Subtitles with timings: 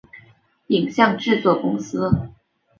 [0.69, 2.11] 影像制作公司